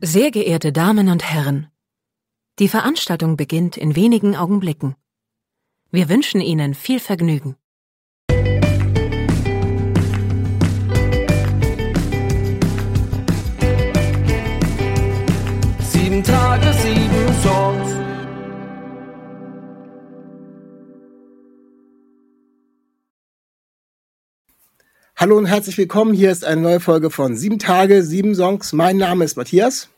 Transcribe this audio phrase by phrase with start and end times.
[0.00, 1.68] Sehr geehrte Damen und Herren,
[2.58, 4.96] die Veranstaltung beginnt in wenigen Augenblicken.
[5.90, 7.56] Wir wünschen Ihnen viel Vergnügen.
[25.20, 26.14] Hallo und herzlich willkommen.
[26.14, 28.72] Hier ist eine neue Folge von Sieben Tage, sieben Songs.
[28.72, 29.88] Mein Name ist Matthias.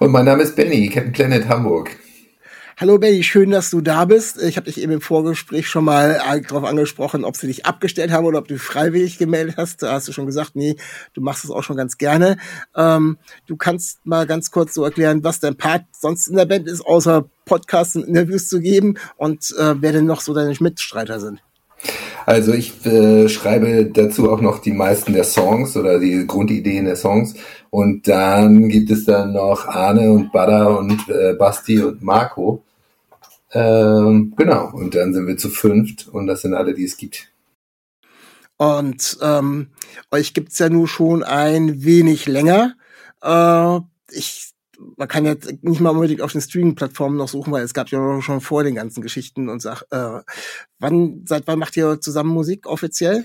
[0.00, 1.96] Und mein Name ist Benny, Captain Planet Hamburg.
[2.76, 4.42] Hallo Benny, schön, dass du da bist.
[4.42, 8.24] Ich habe dich eben im Vorgespräch schon mal darauf angesprochen, ob sie dich abgestellt haben
[8.24, 9.84] oder ob du freiwillig gemeldet hast.
[9.84, 10.74] Da hast du schon gesagt, nee,
[11.14, 12.36] du machst es auch schon ganz gerne.
[12.74, 16.66] Ähm, du kannst mal ganz kurz so erklären, was dein Part sonst in der Band
[16.66, 21.20] ist, außer Podcasts und Interviews zu geben und äh, wer denn noch so deine Mitstreiter
[21.20, 21.40] sind.
[22.26, 26.96] Also ich äh, schreibe dazu auch noch die meisten der Songs oder die Grundideen der
[26.96, 27.34] Songs.
[27.70, 32.62] Und dann gibt es dann noch Arne und Bada und äh, Basti und Marco.
[33.52, 37.30] Ähm, genau, und dann sind wir zu fünft und das sind alle, die es gibt.
[38.56, 39.68] Und ähm,
[40.10, 42.74] euch gibt's ja nur schon ein wenig länger.
[43.22, 44.51] Äh, ich
[44.96, 48.20] man kann jetzt nicht mal unbedingt auf den Streaming-Plattformen noch suchen, weil es gab ja
[48.20, 50.20] schon vor den ganzen Geschichten und sag, äh,
[50.78, 53.24] wann, seit wann macht ihr zusammen Musik offiziell?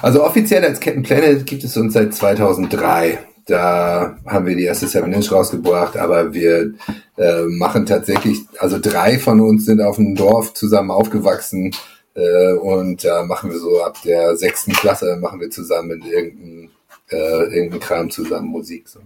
[0.00, 3.18] Also offiziell als Captain Planet gibt es uns seit 2003.
[3.46, 6.74] Da haben wir die erste Seven Inch rausgebracht, aber wir
[7.16, 11.74] äh, machen tatsächlich, also drei von uns sind auf einem Dorf zusammen aufgewachsen
[12.14, 16.70] äh, und da machen wir so ab der sechsten Klasse machen wir zusammen in irgendeinem
[17.10, 18.88] äh, irgendein Kram zusammen Musik.
[18.88, 19.00] So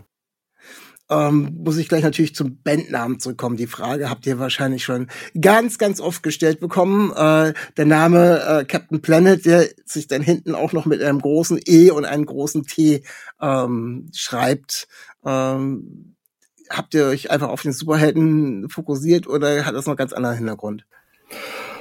[1.09, 3.57] ähm, muss ich gleich natürlich zum Bandnamen zurückkommen.
[3.57, 5.09] Die Frage habt ihr wahrscheinlich schon
[5.41, 7.13] ganz, ganz oft gestellt bekommen.
[7.13, 11.61] Äh, der Name äh, Captain Planet, der sich dann hinten auch noch mit einem großen
[11.65, 13.03] E und einem großen T
[13.41, 14.89] ähm, schreibt.
[15.25, 16.17] Ähm,
[16.71, 20.87] habt ihr euch einfach auf den Superhelden fokussiert oder hat das noch ganz anderen Hintergrund?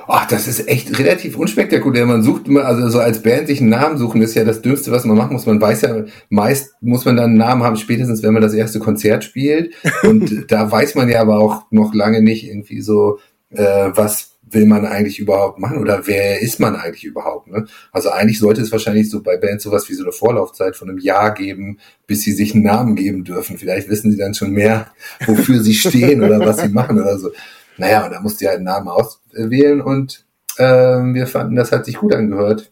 [0.07, 2.05] Ach, das ist echt relativ unspektakulär.
[2.05, 4.91] Man sucht immer, also so als Band sich einen Namen suchen, ist ja das Dümmste,
[4.91, 5.45] was man machen muss.
[5.45, 8.79] Man weiß ja, meist muss man dann einen Namen haben, spätestens wenn man das erste
[8.79, 9.73] Konzert spielt.
[10.03, 14.65] Und da weiß man ja aber auch noch lange nicht irgendwie so, äh, was will
[14.65, 17.47] man eigentlich überhaupt machen oder wer ist man eigentlich überhaupt?
[17.47, 17.65] Ne?
[17.91, 20.99] Also eigentlich sollte es wahrscheinlich so bei Bands sowas wie so eine Vorlaufzeit von einem
[20.99, 23.57] Jahr geben, bis sie sich einen Namen geben dürfen.
[23.57, 24.87] Vielleicht wissen sie dann schon mehr,
[25.25, 27.31] wofür sie stehen oder was sie machen oder so.
[27.77, 30.25] Naja, und da musste ich halt einen Namen auswählen und
[30.57, 32.71] ähm, wir fanden, das hat sich gut angehört.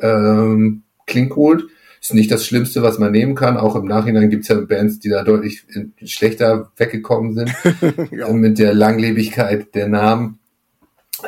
[0.00, 1.68] Ähm, klingt gut.
[2.00, 3.58] Ist nicht das Schlimmste, was man nehmen kann.
[3.58, 5.66] Auch im Nachhinein gibt es ja Bands, die da deutlich
[6.04, 7.54] schlechter weggekommen sind
[8.10, 8.28] ja.
[8.32, 10.38] mit der Langlebigkeit der Namen.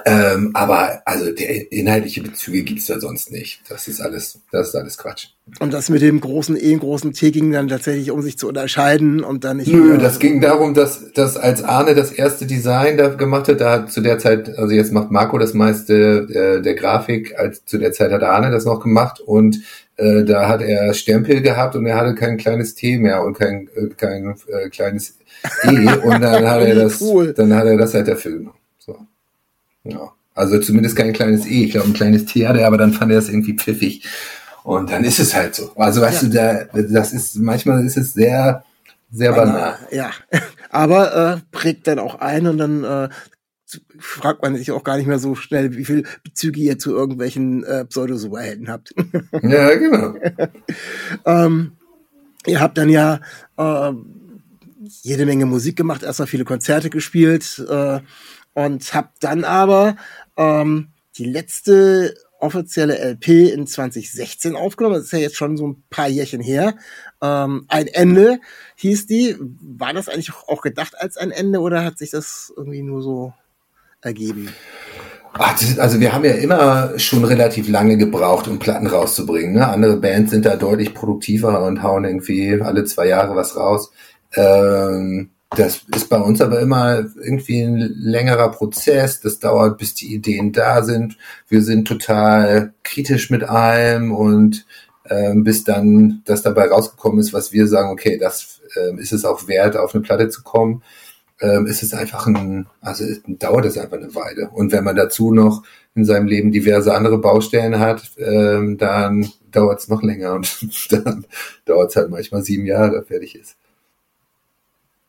[0.07, 3.61] Ähm, aber also der inhaltliche Bezüge gibt's da sonst nicht.
[3.69, 5.29] Das ist alles, das ist alles Quatsch.
[5.59, 9.25] Und das mit dem großen E, großen T ging dann tatsächlich, um sich zu unterscheiden
[9.25, 9.73] und dann nicht.
[9.73, 13.73] Nö, das ging darum, dass, dass als Arne das erste Design da gemacht hat, da
[13.73, 17.79] hat zu der Zeit, also jetzt macht Marco das meiste äh, der Grafik, als zu
[17.79, 19.61] der Zeit hat Arne das noch gemacht und
[19.97, 23.69] äh, da hat er Stempel gehabt und er hatte kein kleines T mehr und kein,
[23.75, 25.19] äh, kein äh, kleines
[25.65, 25.71] E
[26.05, 27.35] und dann hat er das, cool.
[27.35, 28.57] dann hat er das halt dafür genommen.
[29.85, 30.13] Ja.
[30.35, 31.65] Also zumindest kein kleines E.
[31.65, 34.05] Ich glaube, ein kleines T hatte er, aber dann fand er das irgendwie pfiffig.
[34.65, 35.73] Und dann ist es halt so.
[35.77, 36.29] Also weißt ja.
[36.29, 38.65] du, da, das ist, manchmal ist es sehr,
[39.11, 39.79] sehr banal.
[39.91, 40.11] Ja.
[40.71, 43.09] Aber äh, prägt dann auch ein und dann äh,
[43.99, 47.65] fragt man sich auch gar nicht mehr so schnell, wie viel Bezüge ihr zu irgendwelchen
[47.65, 48.95] äh, Pseudo-Superhelden habt.
[49.43, 50.15] ja, genau.
[51.25, 51.73] ähm,
[52.47, 53.21] ihr habt dann ja
[53.57, 53.93] äh,
[55.03, 57.65] jede Menge Musik gemacht, erstmal viele Konzerte gespielt.
[57.69, 58.01] Äh,
[58.55, 59.97] und habe dann aber
[60.37, 64.97] ähm, die letzte offizielle LP in 2016 aufgenommen.
[64.97, 66.75] Das ist ja jetzt schon so ein paar Jährchen her.
[67.23, 68.41] Ähm, ein Ende
[68.77, 69.37] hieß die.
[69.39, 73.33] War das eigentlich auch gedacht als ein Ende oder hat sich das irgendwie nur so
[74.01, 74.53] ergeben?
[75.35, 79.55] Ach, also wir haben ja immer schon relativ lange gebraucht, um Platten rauszubringen.
[79.55, 79.67] Ne?
[79.67, 83.93] Andere Bands sind da deutlich produktiver und hauen irgendwie alle zwei Jahre was raus.
[84.35, 89.21] Ähm, das ist bei uns aber immer irgendwie ein längerer Prozess.
[89.21, 91.17] Das dauert, bis die Ideen da sind.
[91.49, 94.67] Wir sind total kritisch mit allem und
[95.09, 99.25] ähm, bis dann das dabei rausgekommen ist, was wir sagen, okay, das ähm, ist es
[99.25, 100.83] auch wert, auf eine Platte zu kommen,
[101.41, 104.49] ähm, ist es einfach ein, also es dauert es einfach eine Weile.
[104.51, 105.65] Und wenn man dazu noch
[105.95, 111.27] in seinem Leben diverse andere Baustellen hat, ähm, dann dauert es noch länger und dann
[111.65, 113.57] dauert es halt manchmal sieben Jahre, fertig ist.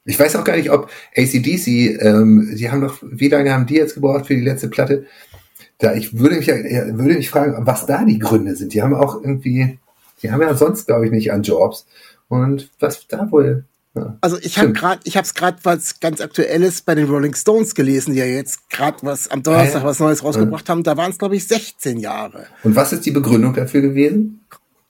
[0.05, 3.75] Ich weiß auch gar nicht, ob ACDC, ähm, die haben doch, wie lange haben die
[3.75, 5.05] jetzt gebraucht für die letzte Platte?
[5.77, 8.73] Da, ich würde mich, würde mich fragen, was da die Gründe sind.
[8.73, 9.79] Die haben auch irgendwie,
[10.21, 11.85] die haben ja sonst, glaube ich, nicht an Jobs.
[12.27, 13.65] Und was da wohl
[13.95, 14.17] ja.
[14.21, 17.75] Also ich habe gerade, ich habe es gerade was ganz Aktuelles bei den Rolling Stones
[17.75, 19.85] gelesen, die ja jetzt gerade was am Donnerstag ja, ja.
[19.85, 20.81] was Neues rausgebracht haben.
[20.81, 22.47] Da waren es glaube ich 16 Jahre.
[22.63, 24.41] Und was ist die Begründung dafür gewesen?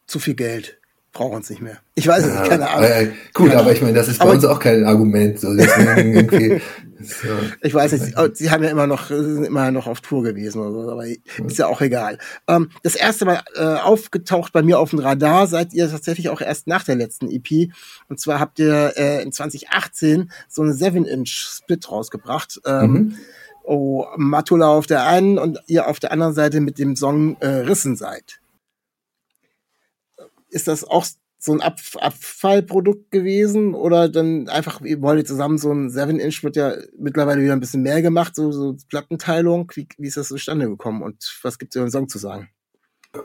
[0.08, 0.78] Zu viel Geld
[1.14, 1.78] brauchen uns nicht mehr.
[1.94, 2.90] Ich weiß es nicht, keine Ahnung.
[2.90, 5.40] Äh, gut, keine aber ich meine, das ist bei aber uns auch kein Argument.
[5.40, 6.60] So, deswegen
[7.00, 7.28] so.
[7.62, 10.72] Ich weiß nicht, sie haben ja immer noch, sind immer noch auf Tour gewesen oder
[10.72, 12.18] so, aber ist ja auch egal.
[12.48, 16.42] Ähm, das erste Mal äh, aufgetaucht bei mir auf dem Radar seid ihr tatsächlich auch
[16.42, 17.72] erst nach der letzten EP.
[18.10, 22.60] Und zwar habt ihr äh, in 2018 so eine 7-Inch-Split rausgebracht.
[22.66, 23.18] Ähm, mhm.
[23.66, 27.48] Oh, Matula auf der einen und ihr auf der anderen Seite mit dem Song äh,
[27.48, 28.42] Rissen seid
[30.54, 31.06] ist das auch
[31.40, 36.56] so ein Ab Abfallprodukt gewesen oder dann einfach, ihr wollt zusammen so ein 7-Inch wird
[36.56, 39.70] ja mittlerweile wieder ein bisschen mehr gemacht, so, so Plattenteilung.
[39.76, 42.50] Wie, wie ist das zustande gekommen und was gibt es über den Song zu sagen?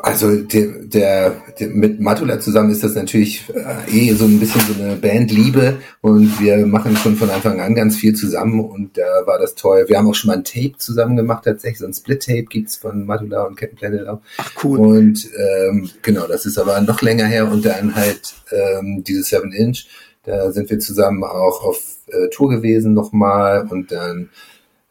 [0.03, 4.61] Also der, der, der mit Matula zusammen ist das natürlich äh, eh so ein bisschen
[4.61, 9.25] so eine Bandliebe und wir machen schon von Anfang an ganz viel zusammen und da
[9.25, 9.87] war das toll.
[9.89, 13.07] Wir haben auch schon mal ein Tape zusammen gemacht tatsächlich, so ein Split-Tape gibt's von
[13.07, 14.21] Matula und Captain Planet auch.
[14.37, 14.79] Ach cool.
[14.79, 19.53] Und ähm, genau, das ist aber noch länger her und dann halt ähm, diese 7
[19.53, 19.87] Inch,
[20.25, 24.29] da sind wir zusammen auch auf äh, Tour gewesen nochmal und dann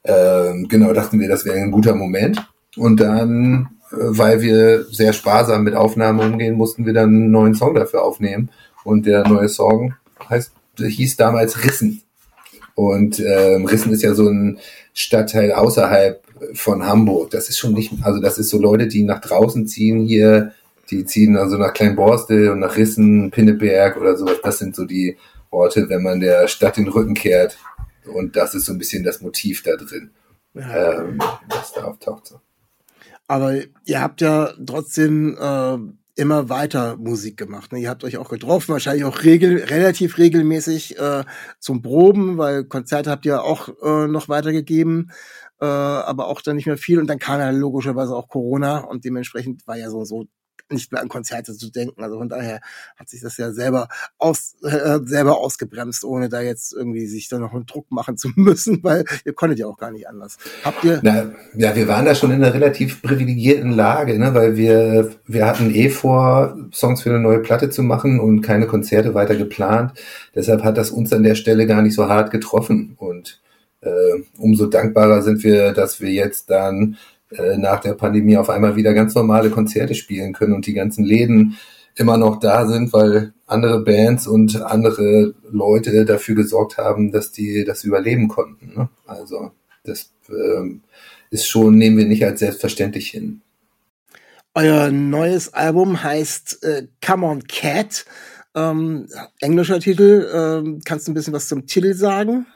[0.05, 5.63] ähm, genau dachten wir, das wäre ein guter Moment und dann weil wir sehr sparsam
[5.63, 8.49] mit Aufnahmen umgehen, mussten wir dann einen neuen Song dafür aufnehmen.
[8.83, 9.95] Und der neue Song
[10.29, 12.01] heißt, hieß damals Rissen.
[12.75, 14.59] Und ähm, Rissen ist ja so ein
[14.93, 16.21] Stadtteil außerhalb
[16.53, 17.31] von Hamburg.
[17.31, 20.53] Das ist schon nicht, also das ist so Leute, die nach draußen ziehen hier,
[20.89, 24.37] die ziehen also nach Kleinborstel und nach Rissen, Pinneberg oder sowas.
[24.43, 25.17] Das sind so die
[25.49, 27.57] Orte, wenn man der Stadt den Rücken kehrt.
[28.05, 30.11] Und das ist so ein bisschen das Motiv da drin,
[30.53, 31.01] ja.
[31.01, 31.19] ähm,
[31.49, 32.27] das da auftaucht.
[32.27, 32.39] So.
[33.27, 35.77] Aber ihr habt ja trotzdem äh,
[36.15, 37.71] immer weiter Musik gemacht.
[37.71, 37.79] Ne?
[37.79, 41.23] Ihr habt euch auch getroffen, wahrscheinlich auch regel relativ regelmäßig äh,
[41.59, 45.11] zum Proben, weil Konzerte habt ihr auch äh, noch weitergegeben,
[45.61, 46.99] äh, aber auch dann nicht mehr viel.
[46.99, 50.25] Und dann kam ja logischerweise auch Corona und dementsprechend war ja so so
[50.71, 52.03] nicht mehr an Konzerte zu denken.
[52.03, 52.61] Also von daher
[52.97, 53.87] hat sich das ja selber
[54.17, 58.29] aus, äh, selber ausgebremst, ohne da jetzt irgendwie sich da noch einen Druck machen zu
[58.35, 60.37] müssen, weil ihr konntet ja auch gar nicht anders.
[60.63, 60.99] Habt ihr?
[61.03, 65.45] Na, ja, wir waren da schon in einer relativ privilegierten Lage, ne, weil wir, wir
[65.45, 69.93] hatten eh vor, Songs für eine neue Platte zu machen und keine Konzerte weiter geplant.
[70.35, 73.41] Deshalb hat das uns an der Stelle gar nicht so hart getroffen und
[73.81, 76.97] äh, umso dankbarer sind wir, dass wir jetzt dann
[77.31, 81.03] äh, nach der Pandemie auf einmal wieder ganz normale Konzerte spielen können und die ganzen
[81.03, 81.57] Läden
[81.95, 87.65] immer noch da sind, weil andere Bands und andere Leute dafür gesorgt haben, dass die
[87.65, 88.73] das überleben konnten.
[88.75, 88.89] Ne?
[89.05, 89.51] Also
[89.83, 90.81] das ähm,
[91.31, 93.41] ist schon, nehmen wir nicht als selbstverständlich hin.
[94.53, 98.05] Euer neues Album heißt äh, Come on Cat.
[98.55, 99.07] Ähm,
[99.39, 100.27] englischer Titel.
[100.33, 102.47] Ähm, kannst du ein bisschen was zum Titel sagen?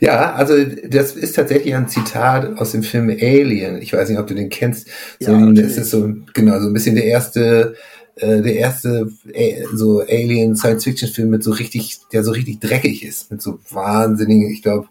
[0.00, 3.80] Ja, also das ist tatsächlich ein Zitat aus dem Film Alien.
[3.82, 4.88] Ich weiß nicht, ob du den kennst.
[5.18, 7.74] So, ja, das ist so genau so ein bisschen der erste,
[8.16, 12.60] äh, der erste äh, so Alien Science Fiction Film mit so richtig, der so richtig
[12.60, 14.88] dreckig ist, mit so wahnsinnigen, ich glaube,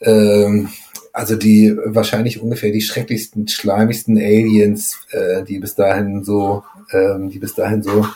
[0.00, 0.68] ähm,
[1.12, 6.62] also die wahrscheinlich ungefähr die schrecklichsten, schleimigsten Aliens, äh, die bis dahin so,
[6.92, 8.06] ähm, die bis dahin so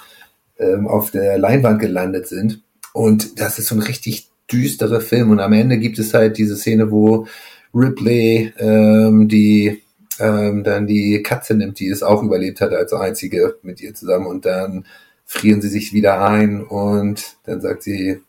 [0.58, 2.62] ähm, auf der Leinwand gelandet sind.
[2.92, 5.30] Und das ist so ein richtig düstere Film.
[5.30, 7.26] Und am Ende gibt es halt diese Szene, wo
[7.74, 9.82] Ripley ähm, die
[10.20, 14.26] ähm, dann die Katze nimmt, die es auch überlebt hat als einzige mit ihr zusammen
[14.26, 14.84] und dann
[15.24, 18.20] frieren sie sich wieder ein und dann sagt sie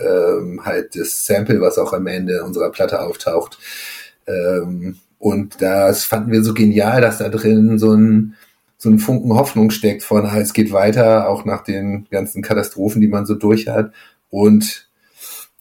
[0.00, 3.58] ähm, halt das Sample, was auch am Ende unserer Platte auftaucht.
[4.26, 8.36] Ähm, und das fanden wir so genial, dass da drin so ein
[8.78, 13.02] so ein Funken Hoffnung steckt von, ah, es geht weiter, auch nach den ganzen Katastrophen,
[13.02, 13.92] die man so durch hat.
[14.30, 14.88] Und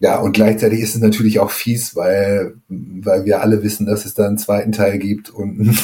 [0.01, 4.13] ja, und gleichzeitig ist es natürlich auch fies, weil, weil wir alle wissen, dass es
[4.13, 5.77] da einen zweiten Teil gibt und einen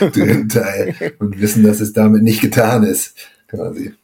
[0.12, 3.14] dritten Teil und wissen, dass es damit nicht getan ist,
[3.48, 3.94] quasi.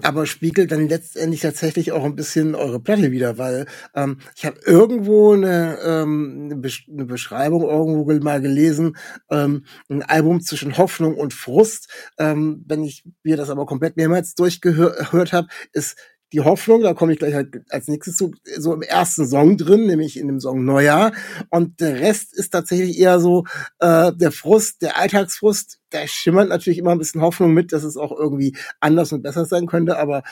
[0.00, 4.58] aber spiegelt dann letztendlich tatsächlich auch ein bisschen eure Platte wieder, weil ähm, ich habe
[4.64, 8.96] irgendwo eine, ähm, eine, Besch eine Beschreibung irgendwo mal gelesen,
[9.30, 11.90] ähm, ein Album zwischen Hoffnung und Frust.
[12.18, 15.98] Ähm, wenn ich mir das aber komplett mehrmals durchgehört habe, ist
[16.32, 19.86] die Hoffnung, da komme ich gleich halt als nächstes zu, so im ersten Song drin,
[19.86, 21.12] nämlich in dem Song Neujahr.
[21.48, 23.44] Und der Rest ist tatsächlich eher so
[23.80, 25.80] äh, der Frust, der Alltagsfrust.
[25.90, 29.44] Da schimmert natürlich immer ein bisschen Hoffnung mit, dass es auch irgendwie anders und besser
[29.44, 30.22] sein könnte, aber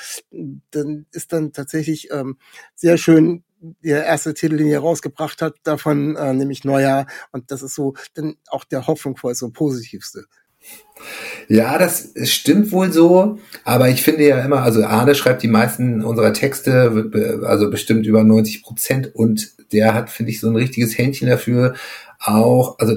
[0.70, 2.38] dann ist dann tatsächlich ähm,
[2.74, 7.06] sehr schön der erste Titel, den ihr rausgebracht habt, davon, äh, nämlich Neujahr.
[7.32, 10.26] Und das ist so dann auch der Hoffnung vor, so positivste.
[11.48, 16.04] Ja, das stimmt wohl so, aber ich finde ja immer, also Arne schreibt die meisten
[16.04, 17.10] unserer Texte,
[17.44, 21.74] also bestimmt über 90 Prozent und der hat, finde ich, so ein richtiges Händchen dafür,
[22.20, 22.96] auch, also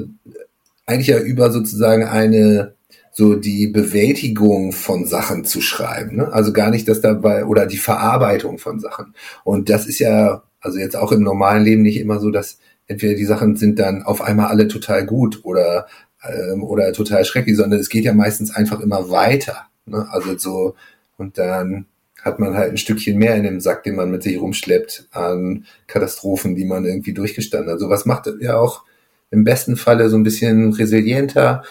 [0.85, 2.73] eigentlich ja über sozusagen eine,
[3.13, 6.33] so die Bewältigung von Sachen zu schreiben, ne?
[6.33, 9.13] also gar nicht das dabei, oder die Verarbeitung von Sachen.
[9.45, 13.15] Und das ist ja, also jetzt auch im normalen Leben nicht immer so, dass entweder
[13.15, 15.87] die Sachen sind dann auf einmal alle total gut oder
[16.23, 19.65] ähm, oder total schrecklich, sondern es geht ja meistens einfach immer weiter.
[19.85, 20.07] Ne?
[20.11, 20.75] Also so,
[21.17, 21.85] und dann
[22.21, 25.65] hat man halt ein Stückchen mehr in dem Sack, den man mit sich rumschleppt an
[25.87, 27.75] Katastrophen, die man irgendwie durchgestanden hat.
[27.75, 28.83] Also was macht ja auch
[29.31, 31.63] im besten Falle so ein bisschen resilienter,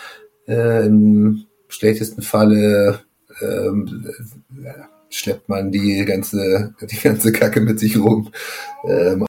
[0.48, 3.00] äh, im schlechtesten Falle
[3.40, 3.70] äh,
[5.10, 8.32] schleppt man die ganze, die ganze Kacke mit sich rum.
[8.84, 9.26] Ähm.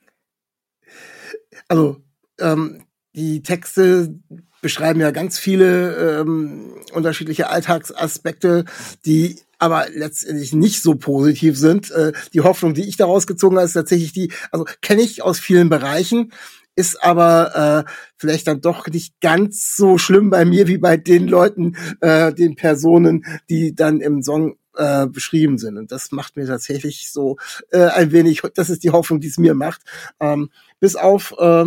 [1.68, 1.98] Also
[2.40, 4.16] ähm, die Texte
[4.62, 8.66] beschreiben ja ganz viele ähm, unterschiedliche Alltagsaspekte,
[9.06, 11.92] die aber letztendlich nicht so positiv sind.
[11.92, 15.40] Äh, die Hoffnung, die ich daraus gezogen habe, ist tatsächlich die, also kenne ich aus
[15.40, 16.32] vielen Bereichen,
[16.76, 21.28] ist aber äh, vielleicht dann doch nicht ganz so schlimm bei mir wie bei den
[21.28, 25.78] Leuten, äh, den Personen, die dann im Song äh, beschrieben sind.
[25.78, 27.38] Und das macht mir tatsächlich so
[27.72, 29.82] äh, ein wenig, das ist die Hoffnung, die es mir macht.
[30.20, 30.50] Ähm,
[30.80, 31.66] bis auf äh,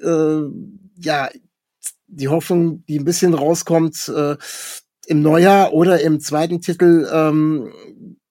[0.00, 0.42] äh,
[0.96, 1.30] ja,
[2.14, 4.36] die Hoffnung, die ein bisschen rauskommt äh,
[5.06, 7.72] im Neujahr oder im zweiten Titel, ähm,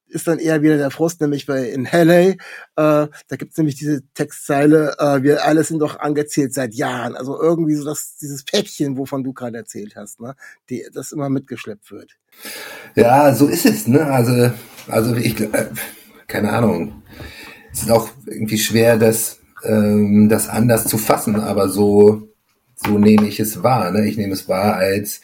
[0.07, 2.31] ist dann eher wieder der Frust, nämlich bei in Halley.
[2.31, 2.37] Äh,
[2.75, 7.15] da gibt's nämlich diese Textzeile, äh, wir alle sind doch angezählt seit Jahren.
[7.15, 10.35] Also irgendwie so das, dieses Päckchen, wovon du gerade erzählt hast, ne?
[10.69, 12.11] Die, das immer mitgeschleppt wird.
[12.95, 14.05] Ja, so ist es, ne?
[14.05, 14.51] Also,
[14.87, 15.69] also ich äh,
[16.27, 17.03] keine Ahnung.
[17.71, 22.32] Es ist auch irgendwie schwer, das, ähm, das anders zu fassen, aber so
[22.85, 23.91] so nehme ich es wahr.
[23.91, 24.07] Ne?
[24.07, 25.21] Ich nehme es wahr als,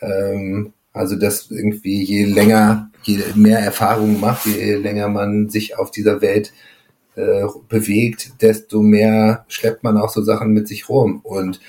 [0.00, 5.90] ähm, also dass irgendwie je länger, je mehr Erfahrung macht, je länger man sich auf
[5.90, 6.52] dieser Welt
[7.16, 11.20] äh, bewegt, desto mehr schleppt man auch so Sachen mit sich rum.
[11.22, 11.60] Und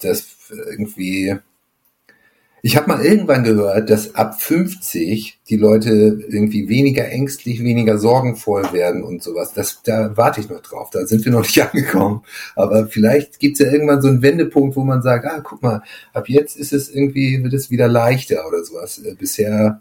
[0.00, 0.36] das
[0.70, 1.36] irgendwie
[2.62, 8.72] ich habe mal irgendwann gehört, dass ab 50 die Leute irgendwie weniger ängstlich, weniger sorgenvoll
[8.72, 9.52] werden und sowas.
[9.52, 10.90] Das, da warte ich noch drauf.
[10.90, 12.22] Da sind wir noch nicht angekommen.
[12.54, 15.82] Aber vielleicht gibt es ja irgendwann so einen Wendepunkt, wo man sagt, ah, guck mal,
[16.12, 18.98] ab jetzt ist es irgendwie, wird es wieder leichter oder sowas.
[18.98, 19.80] Äh, bisher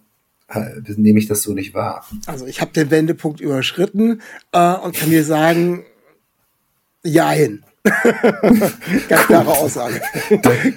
[0.49, 2.05] äh, nehme ich das so nicht wahr.
[2.27, 5.85] Also ich habe den Wendepunkt überschritten äh, und kann dir sagen,
[7.03, 7.63] ja hin.
[9.09, 10.01] Ganz klare Aussage.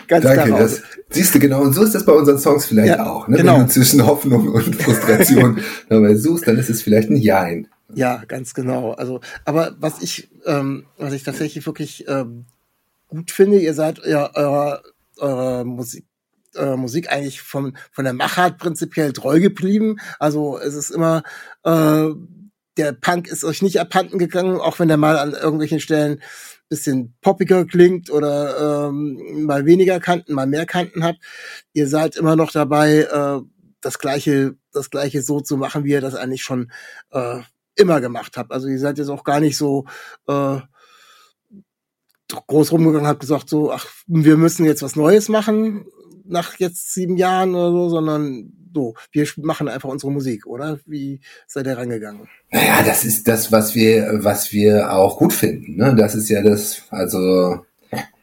[0.06, 2.98] Ganz Danke, klare das, siehst du genau, und so ist das bei unseren Songs vielleicht
[2.98, 3.28] ja, auch.
[3.28, 3.38] Ne?
[3.38, 3.54] Genau.
[3.54, 7.68] Wenn du zwischen Hoffnung und Frustration dabei suchst, dann ist es vielleicht ein Jein.
[7.94, 8.92] Ja, ganz genau.
[8.92, 12.44] Also, aber was ich, ähm, was ich tatsächlich wirklich ähm,
[13.08, 14.82] gut finde, ihr seid ja eurer,
[15.16, 16.04] eurer Musik
[16.54, 19.96] eurer Musik eigentlich von, von der Machart prinzipiell treu geblieben.
[20.18, 21.22] Also es ist immer,
[21.62, 22.08] äh,
[22.76, 26.20] der Punk ist euch nicht abhanden gegangen, auch wenn er mal an irgendwelchen Stellen
[26.68, 31.16] bisschen poppiger klingt oder ähm, mal weniger Kanten, mal mehr Kanten hat.
[31.72, 33.40] Ihr seid immer noch dabei, äh,
[33.80, 36.70] das gleiche, das gleiche so zu machen, wie ihr das eigentlich schon
[37.10, 37.40] äh,
[37.74, 38.52] immer gemacht habt.
[38.52, 39.86] Also ihr seid jetzt auch gar nicht so
[40.26, 40.58] äh,
[42.28, 45.86] groß rumgegangen, habt gesagt so, ach, wir müssen jetzt was Neues machen
[46.28, 50.78] nach jetzt sieben Jahren oder so, sondern so, wir machen einfach unsere Musik, oder?
[50.86, 52.28] Wie seid ihr rangegangen?
[52.50, 55.76] Naja, das ist das, was wir, was wir auch gut finden.
[55.76, 55.94] Ne?
[55.94, 57.64] Das ist ja das, also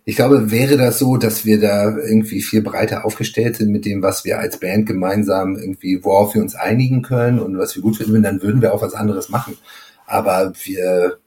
[0.07, 4.03] ich glaube, wäre das so, dass wir da irgendwie viel breiter aufgestellt sind mit dem,
[4.03, 7.97] was wir als Band gemeinsam irgendwie, worauf wir uns einigen können und was wir gut
[7.97, 9.57] finden, dann würden wir auch was anderes machen.
[10.05, 11.17] Aber wir,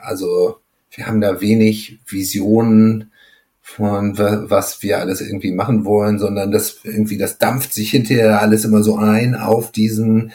[0.00, 0.56] also,
[0.90, 3.12] wir haben da wenig Visionen,
[3.74, 8.64] von was wir alles irgendwie machen wollen, sondern das irgendwie, das dampft sich hinterher alles
[8.64, 10.32] immer so ein auf diesen,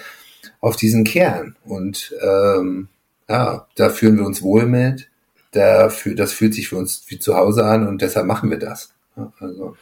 [0.62, 1.56] auf diesen Kern.
[1.66, 2.90] Und ähm,
[3.28, 5.10] ja, da fühlen wir uns wohl mit.
[5.52, 8.60] Da, für, das fühlt sich für uns wie zu Hause an und deshalb machen wir
[8.60, 8.94] das.
[9.18, 9.76] Ja, also,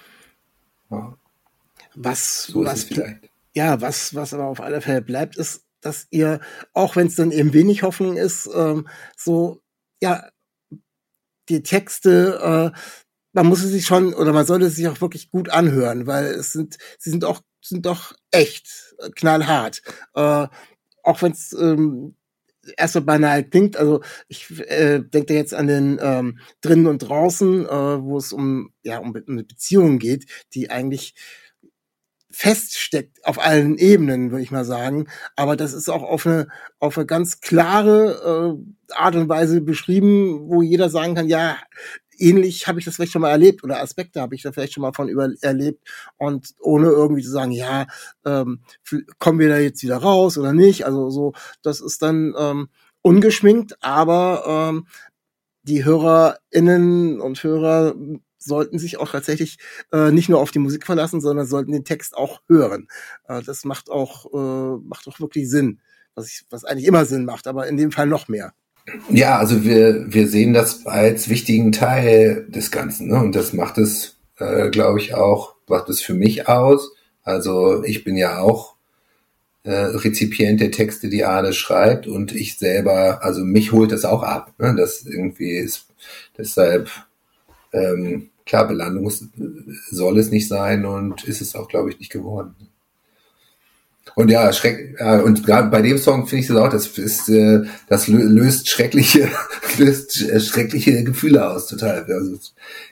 [0.89, 1.13] ja.
[1.95, 2.87] Was, so was,
[3.53, 6.39] ja, was, was aber auf alle Fälle bleibt, ist dass ihr,
[6.73, 9.61] auch wenn es dann eben wenig Hoffnung ist, ähm, so,
[9.99, 10.29] ja,
[11.49, 12.77] die Texte, äh,
[13.33, 16.25] man muss es sich schon, oder man sollte es sich auch wirklich gut anhören, weil
[16.25, 19.81] es sind, sie sind auch, sind doch echt äh, knallhart.
[20.15, 20.47] Äh,
[21.03, 22.15] auch wenn es ähm,
[22.77, 27.69] erstmal banal klingt, also ich äh, denke jetzt an den ähm, drinnen und draußen, äh,
[27.69, 31.15] wo es um ja um, um Beziehungen geht, die eigentlich
[32.33, 35.07] feststeckt auf allen Ebenen, würde ich mal sagen.
[35.35, 36.47] Aber das ist auch auf eine,
[36.79, 38.57] auf eine ganz klare
[38.89, 41.57] äh, Art und Weise beschrieben, wo jeder sagen kann, ja,
[42.21, 44.81] ähnlich habe ich das vielleicht schon mal erlebt oder Aspekte habe ich da vielleicht schon
[44.81, 45.87] mal von über erlebt
[46.17, 47.87] und ohne irgendwie zu sagen, ja,
[48.25, 48.61] ähm,
[49.19, 50.85] kommen wir da jetzt wieder raus oder nicht.
[50.85, 52.69] Also so, das ist dann ähm,
[53.01, 54.87] ungeschminkt, aber ähm,
[55.63, 57.95] die HörerInnen und Hörer
[58.37, 59.57] sollten sich auch tatsächlich
[59.91, 62.87] äh, nicht nur auf die Musik verlassen, sondern sollten den Text auch hören.
[63.27, 65.79] Äh, das macht auch, äh, macht auch wirklich Sinn,
[66.15, 68.53] was, ich, was eigentlich immer Sinn macht, aber in dem Fall noch mehr.
[69.09, 73.07] Ja, also wir, wir sehen das als wichtigen Teil des Ganzen.
[73.07, 73.19] Ne?
[73.19, 76.91] Und das macht es, äh, glaube ich, auch, macht es für mich aus.
[77.23, 78.75] Also ich bin ja auch
[79.63, 84.23] äh, Rezipient der Texte, die Arne schreibt und ich selber, also mich holt das auch
[84.23, 84.53] ab.
[84.57, 84.75] Ne?
[84.75, 85.85] Das irgendwie ist
[86.37, 86.89] deshalb
[87.73, 89.09] ähm, klar, Belandung
[89.89, 92.55] soll es nicht sein und ist es auch, glaube ich, nicht geworden.
[94.15, 97.29] Und ja, schreck, ja, und gerade bei dem Song finde ich das auch, das ist,
[97.29, 99.29] äh, das löst schreckliche,
[99.77, 102.05] löst äh, schreckliche Gefühle aus, total.
[102.07, 102.37] Also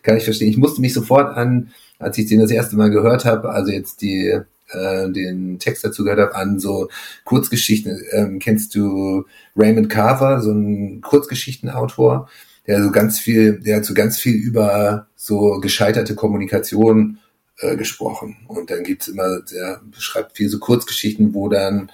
[0.04, 0.50] kann ich verstehen.
[0.50, 4.02] Ich musste mich sofort an, als ich den das erste Mal gehört habe, also jetzt
[4.02, 4.40] die
[4.72, 6.90] äh, den Text dazu gehört habe, an so
[7.26, 8.02] Kurzgeschichten.
[8.12, 12.30] Ähm, kennst du Raymond Carver, so ein Kurzgeschichtenautor?
[12.70, 17.18] der so ganz viel, der hat so ganz viel über so gescheiterte Kommunikation
[17.60, 18.38] äh, gesprochen.
[18.48, 21.92] Und dann gibt's immer, der beschreibt viel so Kurzgeschichten, wo dann,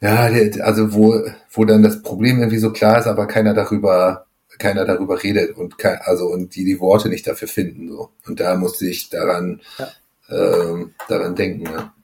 [0.00, 0.30] ja,
[0.62, 4.26] also wo, wo dann das Problem irgendwie so klar ist, aber keiner darüber,
[4.58, 8.10] keiner darüber redet und kein, also und die die Worte nicht dafür finden so.
[8.26, 9.88] Und da musste ich daran, ja.
[10.30, 11.64] ähm, daran denken.
[11.66, 11.94] Ja.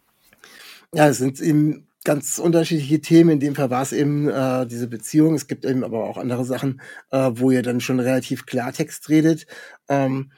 [0.95, 3.31] Ja, es sind eben ganz unterschiedliche Themen.
[3.31, 5.35] In dem Fall war es eben äh, diese Beziehung.
[5.35, 9.47] Es gibt eben aber auch andere Sachen, äh, wo ihr dann schon relativ Klartext redet.
[9.89, 10.31] Ähm,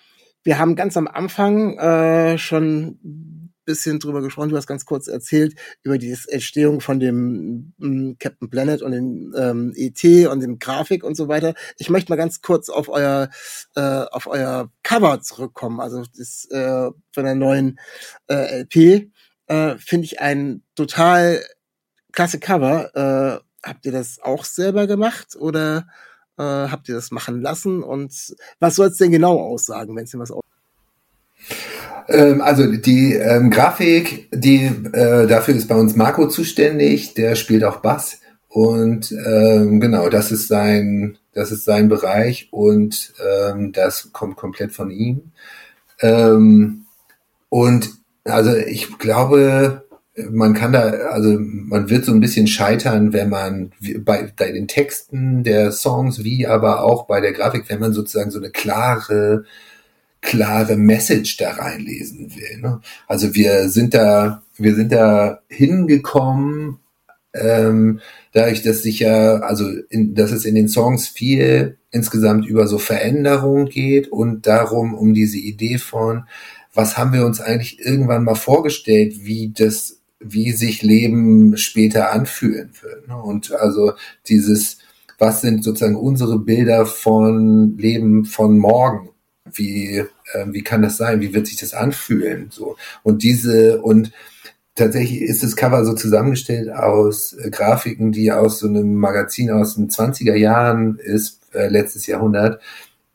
[0.48, 4.48] wir haben ganz am Anfang äh, schon bisschen drüber gesprochen.
[4.48, 9.34] Du hast ganz kurz erzählt über die Entstehung von dem ähm, Captain Planet und dem
[9.37, 11.52] ähm, ET und dem Grafik und so weiter.
[11.76, 13.28] Ich möchte mal ganz kurz auf euer
[13.76, 13.80] äh,
[14.11, 15.80] auf euer Cover zurückkommen.
[15.80, 17.78] Also das äh, von der neuen
[18.30, 19.11] äh, LP.
[19.48, 21.44] Äh, finde ich ein total
[22.12, 22.94] klasse Cover.
[22.94, 25.87] Äh, habt ihr das auch selber gemacht oder
[26.38, 27.83] äh, habt ihr das machen lassen?
[27.83, 30.42] Und was soll es denn genau aussagen, wenn es denn was aus
[32.09, 37.64] ähm, also die ähm, Grafik, die äh, dafür ist bei uns Marco zuständig, der spielt
[37.64, 44.11] auch Bass und ähm, genau, das ist sein, das ist sein Bereich und ähm, das
[44.12, 45.33] kommt komplett von ihm.
[46.01, 46.87] Ähm,
[47.51, 47.90] und
[48.24, 49.85] also ich glaube,
[50.31, 54.68] man kann da, also man wird so ein bisschen scheitern, wenn man bei, bei den
[54.68, 59.44] Texten der Songs, wie aber auch bei der Grafik, wenn man sozusagen so eine klare,
[60.20, 62.61] klare Message da reinlesen will.
[62.61, 62.81] Ne?
[63.07, 66.78] Also wir sind da, wir sind da hingekommen,
[67.35, 68.00] ähm,
[68.33, 72.78] dadurch, dass sich ja, also in, dass es in den Songs viel insgesamt über so
[72.78, 76.24] Veränderung geht und darum, um diese Idee von,
[76.74, 82.70] was haben wir uns eigentlich irgendwann mal vorgestellt, wie das wie sich Leben später anfühlen
[82.83, 83.09] wird.
[83.09, 83.16] Ne?
[83.16, 83.92] Und also
[84.26, 84.78] dieses,
[85.18, 89.11] was sind sozusagen unsere Bilder von Leben von morgen?
[89.52, 89.98] Wie,
[90.33, 91.20] äh, wie kann das sein?
[91.20, 92.48] Wie wird sich das anfühlen?
[92.50, 92.76] So.
[93.02, 94.12] Und diese, und
[94.74, 99.76] tatsächlich ist das Cover so zusammengestellt aus äh, Grafiken, die aus so einem Magazin aus
[99.76, 102.61] den 20er Jahren ist, äh, letztes Jahrhundert,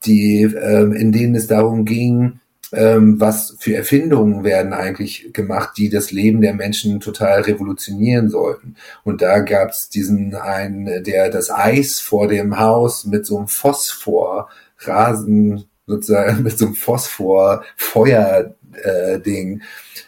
[0.05, 2.39] die, äh, in denen es darum ging,
[2.73, 8.75] ähm, was für Erfindungen werden eigentlich gemacht, die das Leben der Menschen total revolutionieren sollten.
[9.03, 13.47] Und da gab es diesen einen, der das Eis vor dem Haus mit so einem
[13.47, 19.61] Phosphor-Rasen sozusagen mit so einem Phosphor-Feuer-Ding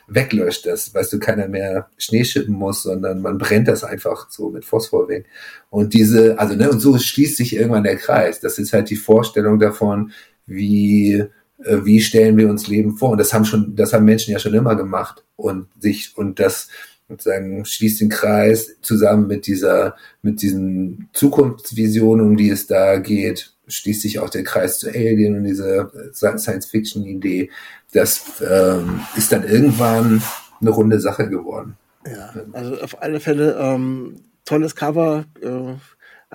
[0.07, 4.49] weglöscht, dass, weißt du, keiner mehr Schnee schippen muss, sondern man brennt das einfach so
[4.49, 5.25] mit Phosphor weg.
[5.69, 8.39] Und diese, also, ne, und so schließt sich irgendwann der Kreis.
[8.39, 10.11] Das ist halt die Vorstellung davon,
[10.45, 11.29] wie äh,
[11.65, 13.11] wie stellen wir uns Leben vor?
[13.11, 16.69] Und das haben schon, das haben Menschen ja schon immer gemacht und sich und das
[17.07, 23.53] sozusagen schließt den Kreis zusammen mit dieser, mit diesen Zukunftsvisionen, um die es da geht,
[23.67, 27.49] schließt sich auch der Kreis zu Alien und diese Science-Fiction-Idee.
[27.93, 30.21] Das ähm, ist dann irgendwann
[30.61, 31.77] eine runde Sache geworden.
[32.05, 35.25] Ja, also auf alle Fälle ähm, tolles Cover.
[35.41, 35.73] Äh,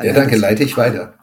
[0.03, 1.15] ja, danke, leite ich weiter.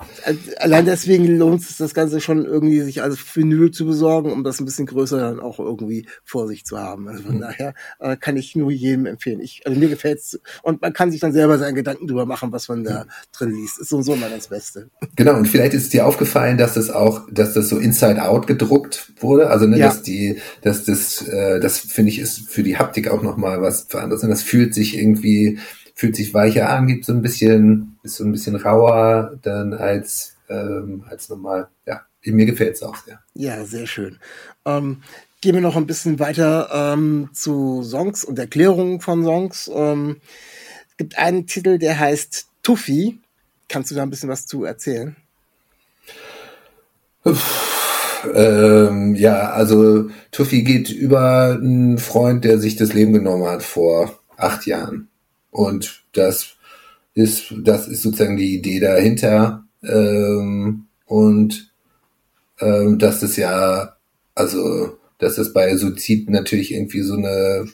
[0.57, 4.59] Allein deswegen lohnt es das Ganze schon irgendwie, sich als Vinyl zu besorgen, um das
[4.59, 7.07] ein bisschen größer dann auch irgendwie vor sich zu haben.
[7.07, 7.41] Also von mhm.
[7.41, 9.39] daher äh, kann ich nur jedem empfehlen.
[9.39, 12.67] Ich, also mir gefällt's und man kann sich dann selber seinen Gedanken drüber machen, was
[12.67, 13.09] man da mhm.
[13.31, 13.79] drin liest.
[13.79, 14.89] Ist so und so mal das Beste.
[15.15, 19.11] Genau, und vielleicht ist dir aufgefallen, dass das auch, dass das so Inside Out gedruckt
[19.19, 19.49] wurde.
[19.49, 19.87] Also ne, ja.
[19.87, 23.87] dass die, dass das, äh, das finde ich ist für die Haptik auch nochmal was
[23.89, 24.23] für anderes.
[24.23, 25.59] Und das fühlt sich irgendwie
[25.97, 30.35] fühlt sich weicher an, gibt so ein bisschen, ist so ein bisschen rauer dann als,
[30.49, 31.67] ähm, als normal.
[31.85, 33.19] Ja, mir gefällt es auch sehr.
[33.33, 34.19] Ja, sehr schön.
[34.65, 35.03] Ähm,
[35.41, 39.69] gehen wir noch ein bisschen weiter ähm, zu Songs und Erklärungen von Songs.
[39.73, 40.17] Ähm,
[40.89, 43.19] es gibt einen Titel, der heißt Tuffy.
[43.69, 45.15] Kannst du da ein bisschen was zu erzählen?
[48.33, 54.19] Ähm, ja, also Tuffy geht über einen Freund, der sich das Leben genommen hat vor
[54.37, 55.09] acht Jahren.
[55.51, 56.56] Und das
[57.17, 59.65] ist, das ist sozusagen die Idee dahinter.
[59.83, 61.71] Ähm, und
[62.59, 63.95] ähm, dass das ja,
[64.35, 67.67] also, dass das bei Suizid natürlich irgendwie so eine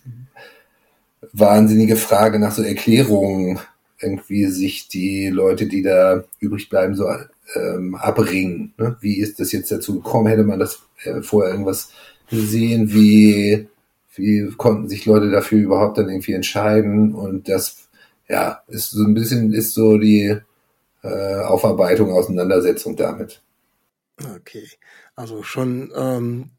[1.34, 3.60] wahnsinnige Frage nach so Erklärungen
[4.00, 7.08] irgendwie sich die Leute, die da übrig bleiben, so
[7.56, 8.74] ähm, abringen.
[8.78, 8.98] Ne?
[9.02, 10.28] Wie ist das jetzt dazu gekommen?
[10.28, 11.90] Hätte man das äh, vorher irgendwas
[12.30, 12.94] gesehen?
[12.94, 13.68] Wie
[14.16, 17.14] wie konnten sich Leute dafür überhaupt dann irgendwie entscheiden?
[17.14, 17.83] Und das,
[18.34, 20.36] ja, ist so ein bisschen, ist so die
[21.04, 23.44] äh, Aufarbeitung, Auseinandersetzung damit.
[24.36, 24.68] Okay,
[25.16, 26.50] also schon ähm,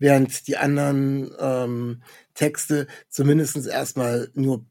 [0.00, 2.02] während die anderen ähm,
[2.34, 4.66] Texte zumindest erstmal nur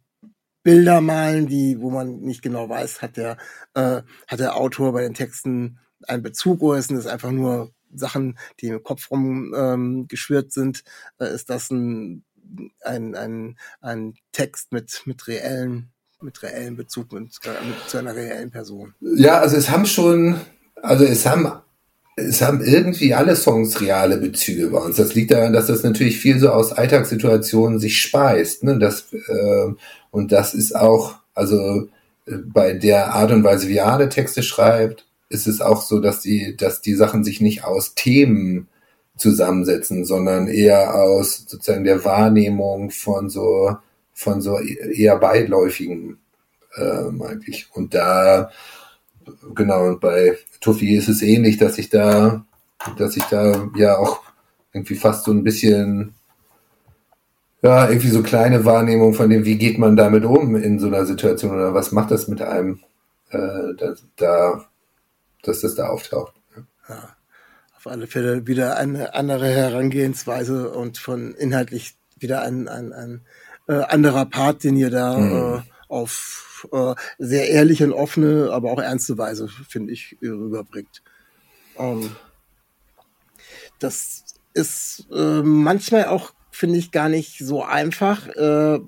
[0.64, 3.38] Bilder malen, die, wo man nicht genau weiß, hat der,
[3.74, 8.38] äh, hat der Autor bei den Texten einen Bezug oder ist es einfach nur Sachen,
[8.60, 10.08] die im Kopf rum ähm,
[10.50, 10.84] sind,
[11.22, 12.26] äh, ist das ein,
[12.84, 18.52] ein, ein, ein Text mit, mit reellen mit reellen Bezug mit, mit, zu einer reellen
[18.52, 18.94] Person.
[19.02, 20.36] Ja, also es haben schon,
[20.82, 21.52] also es haben
[22.20, 24.98] es haben irgendwie alle Songs reale Bezüge bei uns.
[24.98, 28.64] Das liegt daran, dass das natürlich viel so aus Alltagssituationen sich speist.
[28.64, 28.80] Ne?
[28.80, 29.74] Das, äh,
[30.10, 31.88] und das ist auch, also
[32.26, 36.20] äh, bei der Art und Weise, wie Arne Texte schreibt, ist es auch so, dass
[36.22, 38.68] die, dass die Sachen sich nicht aus Themen
[39.16, 43.78] zusammensetzen, sondern eher aus sozusagen der Wahrnehmung von so,
[44.18, 46.18] von so eher beiläufigen
[46.76, 47.68] ähm, eigentlich.
[47.72, 48.50] Und da,
[49.54, 52.44] genau, und bei Tuffy ist es ähnlich, dass ich da,
[52.98, 54.24] dass ich da ja auch
[54.74, 56.16] irgendwie fast so ein bisschen
[57.62, 61.06] ja, irgendwie so kleine Wahrnehmung von dem, wie geht man damit um in so einer
[61.06, 62.80] Situation oder was macht das mit einem?
[63.30, 64.66] Äh, da, da
[65.44, 66.34] dass das da auftaucht.
[66.90, 67.16] Ja,
[67.76, 73.22] auf alle Fälle wieder eine andere Herangehensweise und von inhaltlich wieder ein, ein, ein
[73.68, 75.58] äh, anderer Part, den ihr da mhm.
[75.60, 81.02] äh, auf äh, sehr ehrliche und offene, aber auch ernste Weise, finde ich, rüberbringt.
[81.78, 82.16] Ähm,
[83.80, 88.28] das ist äh, manchmal auch, finde ich, gar nicht so einfach.
[88.30, 88.80] Äh,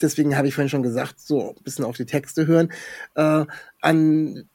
[0.00, 2.72] deswegen habe ich vorhin schon gesagt, so ein bisschen auf die Texte hören.
[3.14, 3.46] Äh,
[3.80, 4.48] an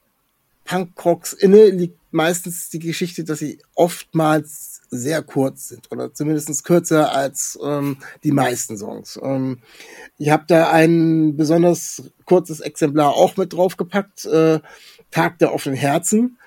[0.65, 7.11] Punkrocks inne liegt meistens die Geschichte, dass sie oftmals sehr kurz sind oder zumindest kürzer
[7.11, 9.19] als ähm, die meisten Songs.
[9.21, 9.59] Ähm,
[10.17, 14.59] ich habe da ein besonders kurzes Exemplar auch mit draufgepackt, äh,
[15.11, 16.37] Tag der offenen Herzen.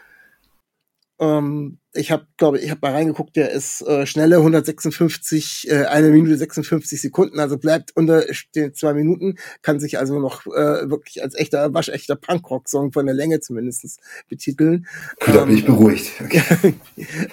[1.19, 6.11] Ähm, ich habe, glaube ich, habe mal reingeguckt, der ist äh, schnelle 156, äh, eine
[6.11, 11.23] Minute 56 Sekunden, also bleibt unter den zwei Minuten, kann sich also noch äh, wirklich
[11.23, 14.87] als echter, waschechter Punkrock-Song von der Länge zumindest betiteln.
[15.25, 16.11] Da bin ich ähm, beruhigt.
[16.27, 16.75] Okay.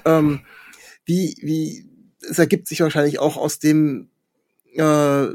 [0.06, 0.42] ähm,
[1.06, 1.90] wie, wie,
[2.30, 4.10] es ergibt sich wahrscheinlich auch aus dem,
[4.76, 5.28] äh,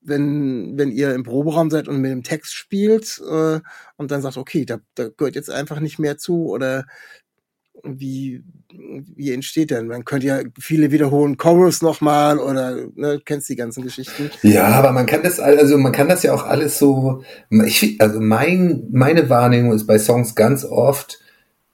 [0.00, 3.60] wenn, wenn ihr im Proberaum seid und mit dem Text spielt äh,
[3.96, 6.84] und dann sagt, okay, da, da gehört jetzt einfach nicht mehr zu oder
[7.82, 9.88] wie, wie entsteht denn?
[9.88, 14.30] Man könnte ja viele wiederholen Chorus nochmal oder ne, kennst die ganzen Geschichten.
[14.42, 17.22] Ja, aber man kann das also man kann das ja auch alles so.
[17.50, 21.20] Ich, also mein meine Wahrnehmung ist bei Songs ganz oft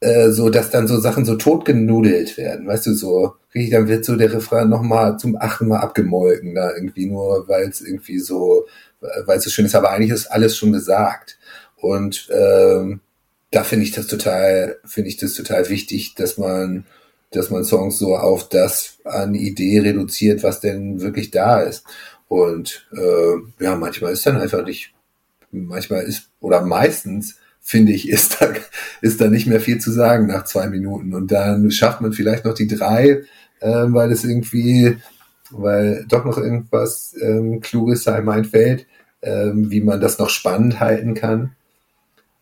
[0.01, 3.35] äh, so, dass dann so Sachen so totgenudelt werden, weißt du so.
[3.55, 7.69] Richtig, dann wird so der Refrain nochmal zum achten Mal abgemolken, da irgendwie nur, weil
[7.69, 8.67] es irgendwie so,
[9.01, 11.39] weil es so schön ist, aber eigentlich ist alles schon gesagt.
[11.77, 13.01] Und ähm,
[13.51, 16.87] da finde ich das total, finde ich das total wichtig, dass man,
[17.33, 21.85] dass man Songs so auf das an Idee reduziert, was denn wirklich da ist.
[22.29, 24.95] Und äh, ja, manchmal ist dann einfach nicht,
[25.51, 28.53] manchmal ist, oder meistens, finde ich, ist da,
[29.01, 31.15] ist da nicht mehr viel zu sagen nach zwei Minuten.
[31.15, 33.23] Und dann schafft man vielleicht noch die drei,
[33.61, 34.97] äh, weil es irgendwie
[35.51, 38.87] weil doch noch irgendwas ähm, Kluges einem einfällt,
[39.23, 41.53] ähm, wie man das noch spannend halten kann.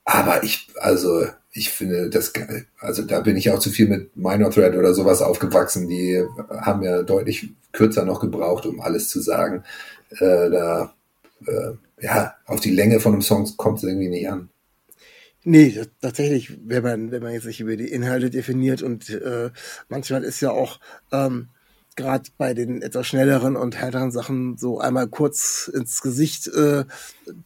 [0.04, 2.66] Aber ich, also ich finde das geil.
[2.78, 5.88] Also da bin ich auch zu viel mit Minor Thread oder sowas aufgewachsen.
[5.88, 9.64] Die haben ja deutlich kürzer noch gebraucht, um alles zu sagen.
[10.18, 10.94] Äh, da,
[11.46, 14.48] äh, ja, auf die Länge von einem Song kommt es irgendwie nicht an.
[15.50, 19.48] Nee, tatsächlich, wenn man, wenn man jetzt nicht über die Inhalte definiert und äh,
[19.88, 20.78] manchmal ist ja auch
[21.10, 21.48] ähm,
[21.96, 26.84] gerade bei den etwas schnelleren und härteren Sachen so einmal kurz ins Gesicht äh,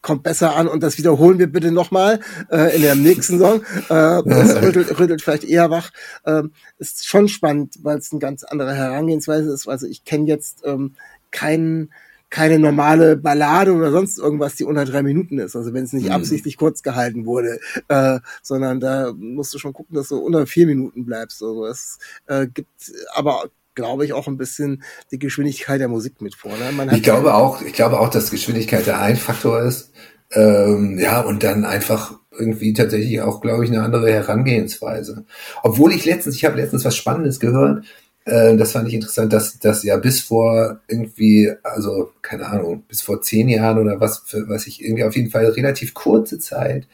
[0.00, 2.18] kommt besser an und das wiederholen wir bitte nochmal
[2.50, 3.62] äh, in der nächsten Song.
[3.88, 5.92] Äh, das rüttelt, rüttelt vielleicht eher wach.
[6.26, 9.68] Ähm, ist schon spannend, weil es eine ganz andere Herangehensweise ist.
[9.68, 10.96] Also ich kenne jetzt ähm,
[11.30, 11.92] keinen
[12.32, 15.54] keine normale Ballade oder sonst irgendwas, die unter drei Minuten ist.
[15.54, 16.12] Also wenn es nicht mhm.
[16.12, 20.66] absichtlich kurz gehalten wurde, äh, sondern da musst du schon gucken, dass du unter vier
[20.66, 21.42] Minuten bleibst.
[21.42, 22.70] Also es äh, gibt
[23.12, 26.52] aber glaube ich, auch ein bisschen die Geschwindigkeit der Musik mit vor.
[26.56, 26.94] Ne?
[26.94, 29.92] ich glaube auch, ich glaube auch, dass Geschwindigkeit der ein Faktor ist.
[30.30, 35.24] Ähm, ja, und dann einfach irgendwie tatsächlich auch, glaube ich, eine andere Herangehensweise.
[35.62, 37.84] Obwohl ich letztens, ich habe letztens was Spannendes gehört,
[38.24, 43.02] äh, das fand ich interessant, dass, dass ja bis vor irgendwie, also keine Ahnung, bis
[43.02, 46.86] vor zehn Jahren oder was, für, was ich irgendwie auf jeden Fall relativ kurze Zeit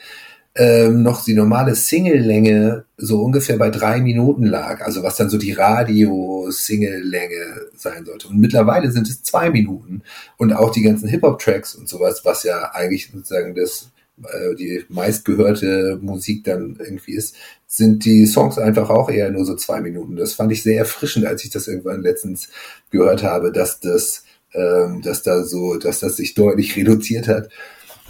[0.58, 5.38] ähm, noch die normale Single-Länge so ungefähr bei drei Minuten lag, also was dann so
[5.38, 8.26] die Radio-Single-Länge sein sollte.
[8.26, 10.02] Und mittlerweile sind es zwei Minuten.
[10.36, 13.90] Und auch die ganzen Hip-Hop-Tracks und sowas, was ja eigentlich sozusagen das
[14.24, 19.54] äh, die meistgehörte Musik dann irgendwie ist, sind die Songs einfach auch eher nur so
[19.54, 20.16] zwei Minuten.
[20.16, 22.48] Das fand ich sehr erfrischend, als ich das irgendwann letztens
[22.90, 27.48] gehört habe, dass das, ähm, dass da so, dass das sich deutlich reduziert hat.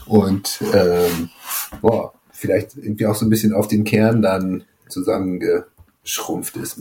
[0.06, 1.30] Und ähm,
[1.82, 6.80] boah, vielleicht irgendwie auch so ein bisschen auf den Kern dann zusammengeschrumpft ist.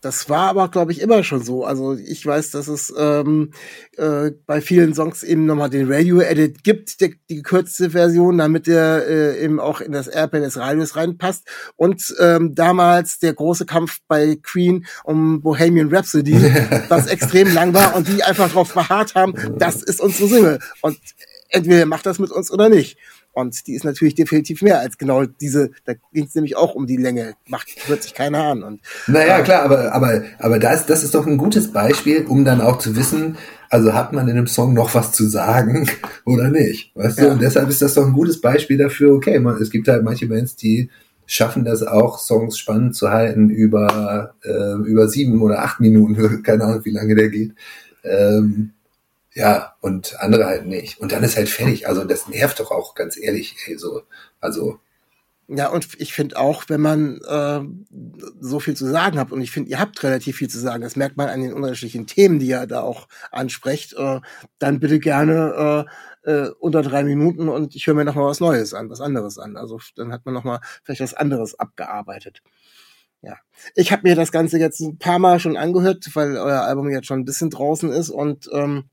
[0.00, 1.64] Das war aber, glaube ich, immer schon so.
[1.64, 3.52] Also ich weiß, dass es ähm,
[3.96, 9.06] äh, bei vielen Songs eben nochmal den Radio-Edit gibt, die, die gekürzte Version, damit der
[9.08, 11.48] äh, eben auch in das Airplay des Radios reinpasst.
[11.76, 16.34] Und ähm, damals der große Kampf bei Queen um Bohemian Rhapsody,
[16.88, 20.58] was extrem lang war und die einfach darauf beharrt haben, das ist unsere Single.
[20.82, 20.98] Und
[21.48, 22.98] entweder macht das mit uns oder nicht.
[23.34, 26.86] Und die ist natürlich definitiv mehr als genau diese, da ging es nämlich auch um
[26.86, 28.62] die Länge, macht, hört sich keiner an.
[28.62, 32.44] Und, naja, äh, klar, aber, aber, aber das, das ist doch ein gutes Beispiel, um
[32.44, 33.36] dann auch zu wissen,
[33.70, 35.88] also hat man in einem Song noch was zu sagen
[36.24, 36.94] oder nicht.
[36.94, 37.24] Weißt ja.
[37.24, 37.30] du?
[37.32, 40.28] Und deshalb ist das doch ein gutes Beispiel dafür, okay, man, es gibt halt manche
[40.28, 40.90] Bands, die
[41.26, 46.64] schaffen das auch, Songs spannend zu halten über, äh, über sieben oder acht Minuten, keine
[46.64, 47.52] Ahnung, wie lange der geht.
[48.04, 48.73] Ähm,
[49.34, 51.00] ja, und andere halt nicht.
[51.00, 51.88] Und dann ist halt fertig.
[51.88, 54.02] Also das nervt doch auch, ganz ehrlich, ey, so,
[54.40, 54.78] also.
[55.48, 57.60] Ja, und ich finde auch, wenn man äh,
[58.40, 60.96] so viel zu sagen hat, und ich finde, ihr habt relativ viel zu sagen, das
[60.96, 64.20] merkt man an den unterschiedlichen Themen, die ihr da auch ansprecht, äh,
[64.58, 65.86] dann bitte gerne
[66.24, 69.38] äh, äh, unter drei Minuten und ich höre mir nochmal was Neues an, was anderes
[69.38, 69.56] an.
[69.56, 72.40] Also dann hat man nochmal vielleicht was anderes abgearbeitet.
[73.20, 73.36] Ja,
[73.74, 77.06] ich habe mir das Ganze jetzt ein paar Mal schon angehört, weil euer Album jetzt
[77.06, 78.84] schon ein bisschen draußen ist und ähm,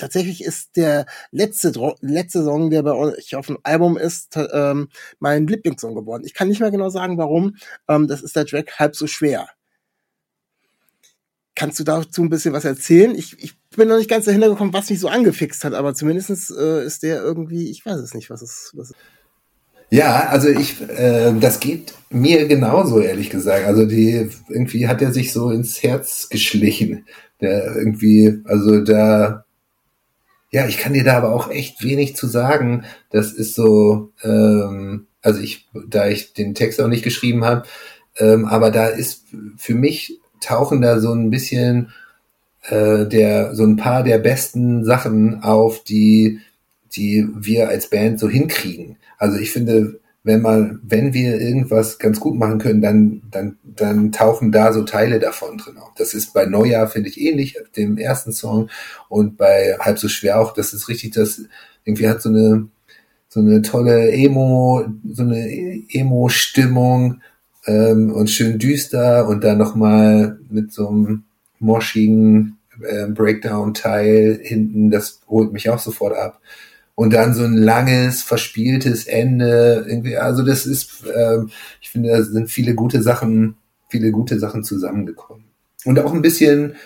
[0.00, 5.46] tatsächlich ist der letzte, letzte Song, der bei euch auf dem Album ist, ähm, mein
[5.46, 6.24] Lieblingssong geworden.
[6.24, 7.56] Ich kann nicht mehr genau sagen, warum.
[7.88, 9.48] Ähm, das ist der Track halb so schwer.
[11.54, 13.14] Kannst du dazu ein bisschen was erzählen?
[13.14, 16.50] Ich, ich bin noch nicht ganz dahinter gekommen, was mich so angefixt hat, aber zumindest
[16.50, 18.94] äh, ist der irgendwie, ich weiß es nicht, was es, was
[19.90, 23.66] ja, also ich, äh, das geht mir genauso, ehrlich gesagt.
[23.66, 27.06] Also die, irgendwie hat er sich so ins Herz geschlichen.
[27.40, 29.44] Der irgendwie, also da,
[30.50, 32.84] ja, ich kann dir da aber auch echt wenig zu sagen.
[33.10, 37.64] Das ist so, ähm, also ich, da ich den Text auch nicht geschrieben habe,
[38.18, 41.92] ähm, aber da ist für mich tauchen da so ein bisschen
[42.64, 46.40] äh, der so ein paar der besten Sachen auf, die
[46.96, 48.96] die wir als Band so hinkriegen.
[49.18, 54.12] Also ich finde, wenn man, wenn wir irgendwas ganz gut machen können, dann, dann, dann
[54.12, 55.92] tauchen da so Teile davon drin auf.
[55.96, 58.68] Das ist bei Neujahr, finde ich, ähnlich, dem ersten Song
[59.08, 61.42] und bei Halb so schwer auch, das ist richtig, das
[61.84, 62.68] irgendwie hat so eine,
[63.28, 65.48] so eine tolle Emo, so eine
[65.88, 67.22] Emo-Stimmung
[67.66, 71.24] ähm, und schön düster und dann nochmal mit so einem
[71.60, 76.40] moschigen äh, Breakdown-Teil hinten, das holt mich auch sofort ab
[76.94, 79.84] und dann so ein langes, verspieltes Ende.
[79.88, 81.50] Irgendwie, also das ist, ähm,
[81.80, 83.56] ich finde, da sind viele gute Sachen,
[83.88, 85.44] viele gute Sachen zusammengekommen.
[85.84, 86.76] Und auch ein bisschen,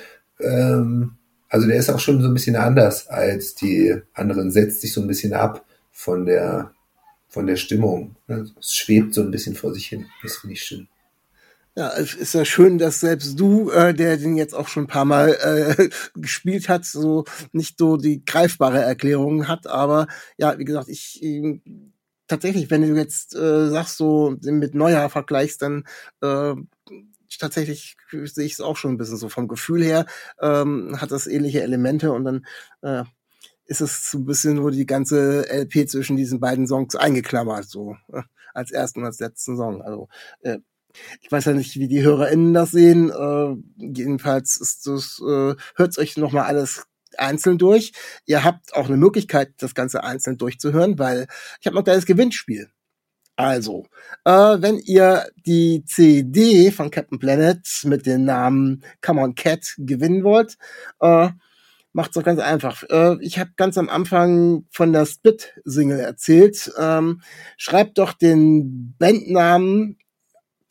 [0.41, 1.13] ähm,
[1.49, 5.01] also der ist auch schon so ein bisschen anders als die anderen, setzt sich so
[5.01, 6.73] ein bisschen ab von der,
[7.29, 8.17] von der Stimmung.
[8.29, 10.07] Es schwebt so ein bisschen vor sich hin.
[10.23, 10.89] Das finde ich schön.
[11.77, 14.87] Ja, es ist ja schön, dass selbst du, äh, der den jetzt auch schon ein
[14.87, 15.31] paar Mal
[15.77, 15.89] äh,
[16.21, 19.67] gespielt hat, so nicht so die greifbare Erklärung hat.
[19.67, 20.07] Aber
[20.37, 21.61] ja, wie gesagt, ich äh,
[22.29, 25.85] tatsächlich, wenn du jetzt äh, sagst, so mit Neujahr vergleichst, dann
[26.23, 26.55] äh,
[27.41, 30.07] tatsächlich sehe ich es auch schon ein bisschen so vom Gefühl her,
[30.41, 32.47] ähm, hat das ähnliche Elemente und dann
[32.83, 33.03] äh,
[33.67, 37.97] ist es so ein bisschen nur die ganze LP zwischen diesen beiden Songs eingeklammert, so
[38.13, 38.23] äh,
[38.55, 39.83] als ersten und als letzten Song.
[39.83, 40.09] Also
[40.43, 40.59] äh,
[41.21, 43.11] ich weiß ja nicht, wie die HörerInnen das sehen.
[43.11, 46.87] Äh, jedenfalls ist das, äh, hört euch nochmal alles
[47.19, 47.93] einzeln durch.
[48.27, 51.27] Ihr habt auch eine Möglichkeit, das Ganze einzeln durchzuhören, weil
[51.61, 52.71] ich habe noch das Gewinnspiel.
[53.37, 53.87] Also,
[54.25, 60.23] äh, wenn ihr die CD von Captain Planet mit dem Namen Come on Cat gewinnen
[60.23, 60.57] wollt,
[61.01, 61.31] äh,
[61.93, 62.85] macht's doch ganz einfach.
[62.85, 66.73] Äh, ich habe ganz am Anfang von der Split-Single erzählt.
[66.79, 67.23] Ähm,
[67.57, 69.99] schreibt doch den Bandnamen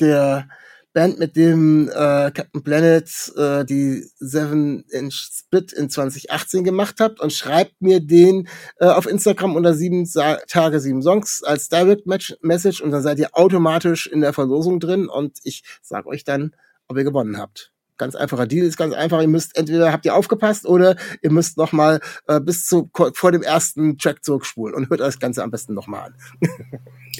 [0.03, 0.47] der
[0.93, 7.19] Band, mit dem äh, Captain Planet äh, die Seven Inch Split in 2018 gemacht habt
[7.19, 8.47] und schreibt mir den
[8.79, 12.05] äh, auf Instagram unter sieben Sa Tage, sieben Songs als Direct
[12.41, 16.55] Message und dann seid ihr automatisch in der Verlosung drin und ich sag euch dann,
[16.87, 17.71] ob ihr gewonnen habt.
[17.97, 19.21] Ganz einfacher Deal ist ganz einfach.
[19.21, 23.31] Ihr müsst entweder habt ihr aufgepasst oder ihr müsst noch mal äh, bis zu vor
[23.31, 26.15] dem ersten Track zurückspulen und hört euch das Ganze am besten noch mal an.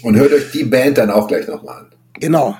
[0.04, 1.96] und hört euch die Band dann auch gleich noch mal an.
[2.20, 2.56] Genau,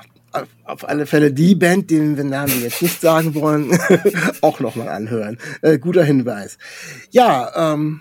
[0.64, 3.78] auf alle Fälle die Band, den wir Namen jetzt nicht sagen wollen,
[4.40, 5.38] auch nochmal anhören.
[5.62, 6.58] Äh, guter Hinweis.
[7.10, 8.00] Ja, ähm,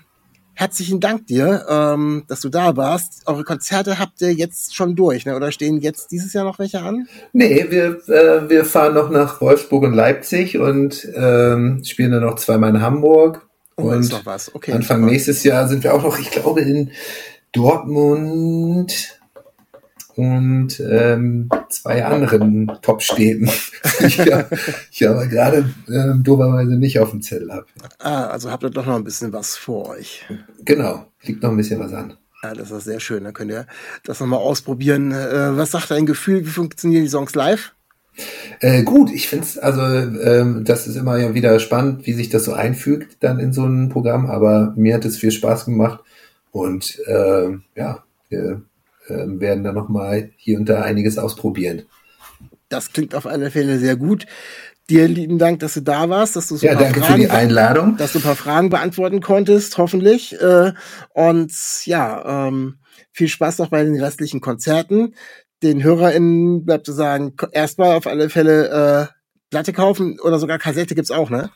[0.53, 3.23] herzlichen Dank dir, ähm, dass du da warst.
[3.25, 5.35] Eure Konzerte habt ihr jetzt schon durch, ne?
[5.35, 7.07] oder stehen jetzt dieses Jahr noch welche an?
[7.33, 12.35] Nee, wir, äh, wir fahren noch nach Wolfsburg und Leipzig und ähm, spielen dann noch
[12.35, 13.47] zweimal in Hamburg.
[13.75, 14.53] Oh, und ist noch was.
[14.53, 16.91] Okay, Anfang nächstes Jahr sind wir auch noch, ich glaube, in
[17.51, 19.19] Dortmund,
[20.15, 23.49] und ähm, zwei anderen Top-Städten,
[23.99, 24.47] die ich, ja,
[24.91, 27.65] ich aber gerade äh, doberweise nicht auf dem Zettel habe.
[27.99, 30.23] Ah, also habt ihr doch noch ein bisschen was vor euch.
[30.65, 32.15] Genau, liegt noch ein bisschen was an.
[32.43, 33.23] Ja, das ist sehr schön.
[33.23, 33.65] Dann könnt ihr
[34.03, 35.11] das nochmal ausprobieren.
[35.11, 36.45] Äh, was sagt dein Gefühl?
[36.45, 37.73] Wie funktionieren die Songs live?
[38.59, 42.29] Äh, gut, ich finde es, also ähm, das ist immer ja wieder spannend, wie sich
[42.29, 46.03] das so einfügt dann in so ein Programm, aber mir hat es viel Spaß gemacht
[46.51, 48.61] und äh, ja, wir
[49.07, 51.83] äh, werden da nochmal hier und da einiges ausprobieren.
[52.69, 54.25] Das klingt auf alle Fälle sehr gut.
[54.89, 57.29] Dir lieben Dank, dass du da warst, dass du so ja, danke Fragen, für die
[57.29, 60.39] Einladung, dass du ein paar Fragen beantworten konntest, hoffentlich.
[60.41, 60.73] Äh,
[61.13, 61.53] und
[61.85, 62.79] ja, ähm,
[63.11, 65.15] viel Spaß noch bei den restlichen Konzerten.
[65.61, 69.13] Den HörerInnen bleibt zu sagen, erstmal auf alle Fälle äh,
[69.51, 71.49] Platte kaufen oder sogar Kassette gibt's auch, ne?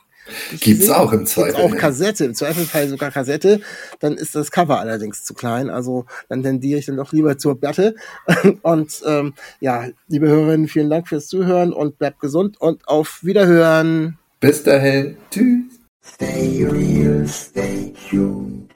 [0.60, 1.54] Gibt's auch im Zweifel.
[1.54, 3.62] Gibt's auch Kassette, im Zweifelfall sogar Kassette.
[4.00, 5.70] Dann ist das Cover allerdings zu klein.
[5.70, 7.96] Also dann tendiere ich dann doch lieber zur Platte.
[8.62, 14.18] Und ähm, ja, liebe Hörerinnen, vielen Dank fürs Zuhören und bleibt gesund und auf Wiederhören.
[14.40, 15.18] Bis dahin.
[15.32, 15.78] Tschüss.
[16.04, 18.72] Stay real, stay tuned.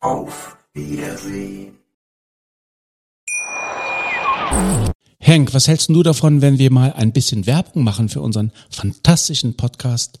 [0.00, 1.78] Auf Wiedersehen.
[5.18, 9.56] Henk, was hältst du davon, wenn wir mal ein bisschen Werbung machen für unseren fantastischen
[9.56, 10.20] Podcast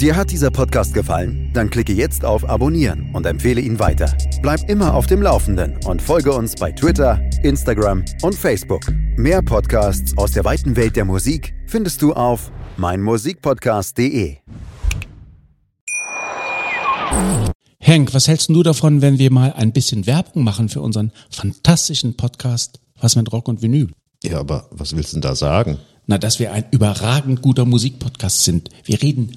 [0.00, 1.50] Dir hat dieser Podcast gefallen?
[1.54, 4.16] Dann klicke jetzt auf Abonnieren und empfehle ihn weiter.
[4.42, 8.82] Bleib immer auf dem Laufenden und folge uns bei Twitter, Instagram und Facebook.
[9.16, 14.36] Mehr Podcasts aus der weiten Welt der Musik findest du auf meinmusikpodcast.de.
[17.80, 22.16] Henk, was hältst du davon, wenn wir mal ein bisschen Werbung machen für unseren fantastischen
[22.16, 23.90] Podcast Was mit Rock und Vinyl?
[24.22, 25.78] Ja, aber was willst du denn da sagen?
[26.06, 28.70] Na, dass wir ein überragend guter Musikpodcast sind.
[28.84, 29.36] Wir reden